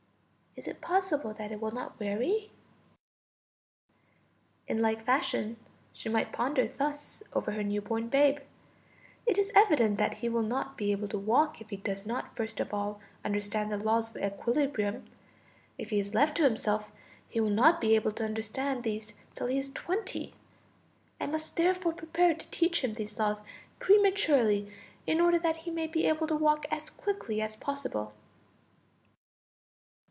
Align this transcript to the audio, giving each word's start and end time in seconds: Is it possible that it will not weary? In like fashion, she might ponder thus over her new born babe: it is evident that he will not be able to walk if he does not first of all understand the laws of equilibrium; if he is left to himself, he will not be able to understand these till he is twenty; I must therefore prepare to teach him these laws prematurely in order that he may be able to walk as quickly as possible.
Is 0.53 0.67
it 0.67 0.81
possible 0.81 1.33
that 1.35 1.49
it 1.53 1.61
will 1.61 1.71
not 1.71 1.97
weary? 1.97 2.51
In 4.67 4.81
like 4.81 5.05
fashion, 5.05 5.55
she 5.93 6.09
might 6.09 6.33
ponder 6.33 6.67
thus 6.67 7.23
over 7.31 7.51
her 7.53 7.63
new 7.63 7.79
born 7.81 8.09
babe: 8.09 8.39
it 9.25 9.37
is 9.37 9.53
evident 9.55 9.97
that 9.97 10.15
he 10.15 10.27
will 10.27 10.43
not 10.43 10.77
be 10.77 10.91
able 10.91 11.07
to 11.07 11.17
walk 11.17 11.61
if 11.61 11.69
he 11.69 11.77
does 11.77 12.05
not 12.05 12.35
first 12.35 12.59
of 12.59 12.73
all 12.73 12.99
understand 13.23 13.71
the 13.71 13.77
laws 13.77 14.09
of 14.09 14.17
equilibrium; 14.17 15.05
if 15.77 15.89
he 15.89 15.99
is 16.01 16.13
left 16.13 16.35
to 16.35 16.43
himself, 16.43 16.91
he 17.29 17.39
will 17.39 17.49
not 17.49 17.79
be 17.79 17.95
able 17.95 18.11
to 18.11 18.25
understand 18.25 18.83
these 18.83 19.13
till 19.35 19.47
he 19.47 19.57
is 19.57 19.71
twenty; 19.71 20.33
I 21.17 21.27
must 21.27 21.55
therefore 21.55 21.93
prepare 21.93 22.33
to 22.35 22.51
teach 22.51 22.83
him 22.83 22.95
these 22.95 23.17
laws 23.17 23.39
prematurely 23.79 24.69
in 25.07 25.21
order 25.21 25.39
that 25.39 25.59
he 25.63 25.71
may 25.71 25.87
be 25.87 26.05
able 26.07 26.27
to 26.27 26.35
walk 26.35 26.65
as 26.69 26.89
quickly 26.89 27.41
as 27.41 27.55
possible. 27.55 28.13